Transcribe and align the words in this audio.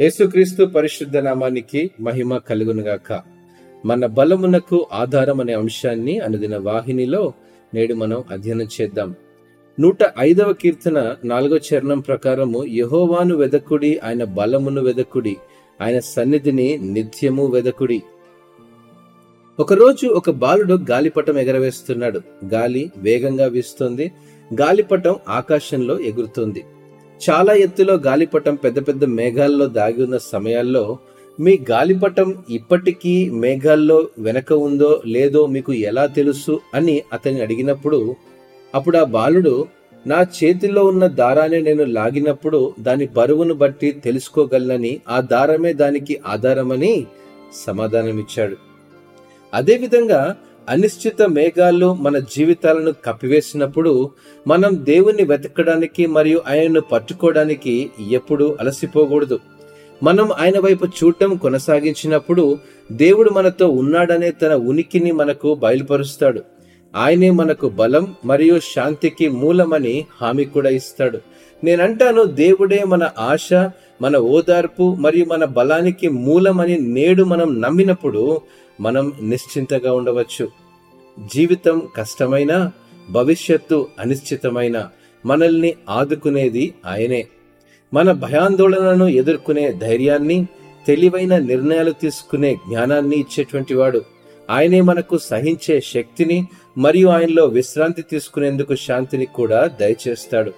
యేసుక్రీస్తు 0.00 0.64
పరిశుద్ధ 0.64 1.16
నామానికి 1.16 1.90
మహిమ 2.00 2.36
కలుగునుగాక. 2.36 3.20
మన 3.84 4.06
బలమునకు 4.06 4.86
ఆధారం 4.92 5.40
అనే 5.40 5.52
అంశాన్ని 5.52 6.18
అనుదిన 6.18 6.56
వాహినిలో 6.56 7.32
నేడు 7.74 7.94
మనం 7.94 8.24
అధ్యయనం 8.30 8.68
చేద్దాం. 8.80 9.14
నూట 9.80 9.98
ఐదవ 10.18 10.52
కీర్తన 10.52 11.16
నాలుగో 11.24 11.56
చరణం 11.56 12.00
ప్రకారము 12.00 12.64
యహోవాను 12.64 13.36
వెదకుడి 13.36 13.98
ఆయన 13.98 14.24
బలమును 14.24 14.82
వెదకుడి 14.82 15.36
ఆయన 15.82 15.98
సన్నిధిని 15.98 16.78
నిత్యము 16.78 17.46
వెదకుడి. 17.46 18.02
ఒకరోజు 19.60 20.06
ఒక 20.06 20.30
బాలుడు 20.30 20.74
గాలిపటం 20.90 21.38
ఎగరవేస్తున్నాడు. 21.38 22.20
గాలి 22.44 22.90
వేగంగా 22.96 23.46
వీస్తుంది. 23.46 24.12
గాలిపటం 24.60 25.16
ఆకాశంలో 25.28 26.00
ఎగురుతుంది. 26.00 26.64
చాలా 27.20 27.52
ఎత్తులో 27.54 27.94
గాలిపటం 27.94 28.54
పెద్ద 28.54 28.88
పెద్ద 28.88 29.04
మేఘాల్లో 29.04 29.66
దాగి 29.66 30.02
ఉన్న 30.02 30.16
సమయాల్లో 30.16 30.98
మీ 31.40 31.58
గాలిపటం 31.70 32.44
ఇప్పటికీ 32.50 33.30
మేఘాల్లో 33.30 34.08
వెనక 34.18 34.52
ఉందో 34.52 35.02
లేదో 35.06 35.46
మీకు 35.46 35.72
ఎలా 35.72 36.06
తెలుసు 36.06 36.60
అని 36.74 37.02
అతన్ని 37.12 37.40
అడిగినప్పుడు 37.40 38.16
అప్పుడు 38.74 38.98
ఆ 38.98 39.04
బాలుడు 39.04 39.66
నా 40.06 40.26
చేతిలో 40.36 40.84
ఉన్న 40.84 41.06
దారాన్ని 41.06 41.62
నేను 41.62 41.84
లాగినప్పుడు 41.84 42.74
దాని 42.80 43.06
బరువును 43.06 43.54
బట్టి 43.54 43.92
తెలుసుకోగలనని 43.92 45.00
ఆ 45.08 45.20
దారమే 45.20 45.72
దానికి 45.72 46.20
ఆధారమని 46.26 47.06
సమాధానమిచ్చాడు. 47.66 48.56
అదేవిధంగా 49.54 50.36
అనిశ్చిత 50.68 51.22
మేఘాలు 51.22 51.94
మన 51.94 52.18
జీవితాలను 52.18 52.92
కప్పివేసినప్పుడు 52.92 54.10
మనం 54.46 54.70
దేవుణ్ణి 54.72 55.24
వెతకడానికి 55.24 56.06
మరియు 56.06 56.42
ఆయనను 56.48 56.80
పట్టుకోవడానికి 56.80 57.90
ఎప్పుడూ 58.10 58.56
అలసిపోకూడదు. 58.60 59.40
మనం 60.02 60.32
ఆయన 60.32 60.58
వైపు 60.58 60.86
చూడటం 60.86 61.36
కొనసాగించినప్పుడు 61.36 62.58
దేవుడు 62.92 63.30
మనతో 63.30 63.68
ఉన్నాడనే 63.68 64.30
తన 64.30 64.54
ఉనికిని 64.54 65.12
మనకు 65.12 65.54
బయలుపరుస్తాడు. 65.54 66.42
ఆయనే 66.96 67.30
మనకు 67.30 67.68
బలం 67.68 68.14
మరియు 68.24 68.60
శాంతికి 68.74 69.28
మూలమని 69.28 70.04
హామీ 70.22 70.44
కూడా 70.44 70.70
ఇస్తాడు. 70.70 71.18
నేనంటాను 71.64 72.22
దేవుడే 72.24 72.84
మన 72.84 73.10
ఆశ 73.18 73.52
మన 74.02 74.16
ఓదార్పు 74.16 74.94
మరియు 74.94 75.24
మన 75.24 75.44
బలానికి 75.44 76.08
మూలమని 76.08 76.78
నేడు 76.78 77.24
మనం 77.24 77.60
నమ్మినప్పుడు 77.60 78.40
మనం 78.80 79.12
నిశ్చింతగా 79.22 79.92
ఉండవచ్చు. 79.92 80.48
జీవితం 81.34 81.82
కష్టమైన 81.96 82.70
భవిష్యత్తు 83.10 83.88
అనిశ్చితమైన 84.00 84.88
మనల్ని 85.26 85.74
ఆదుకునేది 85.90 86.74
ఆయనే. 86.86 87.26
మన 87.94 88.12
భయాందోళనను 88.12 89.04
ఎదుర్కొనే 89.04 89.72
ధైర్యాన్ని 89.72 90.46
తెలివైన 90.86 91.38
నిర్ణయాలు 91.38 91.90
తీసుకునే 91.90 92.54
జ్ఞానాన్ని 92.54 93.16
ఇచ్చేటువంటి 93.16 93.74
వాడు. 93.74 94.02
ఆయనే 94.50 94.80
మనకు 94.80 95.18
సహించే 95.18 95.80
శక్తిని 95.80 96.46
మరియు 96.78 97.08
ఆయనలో 97.08 97.44
విశ్రాంతి 97.46 98.02
తీసుకునేందుకు 98.02 98.76
శాంతిని 98.76 99.26
కూడా 99.26 99.66
దయచేస్తాడు. 99.66 100.52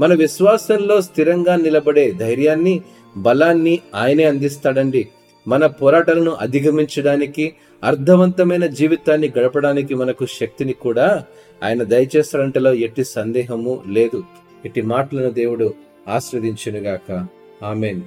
మన 0.00 0.14
విశ్వాసంలో 0.14 1.00
స్థిరంగా 1.00 1.56
నిలబడే 1.56 2.10
ధైర్యాన్ని 2.10 2.82
బలాన్ని 3.16 3.78
ఆయనే 3.94 4.24
అందిస్తాడండి. 4.24 5.08
మన 5.48 5.66
పోరాటాలను 5.66 6.30
అధిగమించడానికి 6.30 7.44
అర్థవంతమైన 7.84 8.66
జీవితాన్ని 8.66 9.32
గడపడానికి 9.38 9.94
మనకు 9.94 10.26
శక్తిని 10.26 10.72
కూడా 10.72 11.24
ఆయన 11.62 11.82
దయచేస్తాడంటలో 11.82 12.74
ఎట్టి 12.74 13.04
సందేహము 13.04 13.82
లేదు. 13.88 14.24
ఇట్టి 14.64 14.82
మాటలను 14.82 15.30
దేవుడు 15.30 15.74
ఆస్వాదించునుగాక 16.08 17.26
ఆమెన్. 17.62 18.00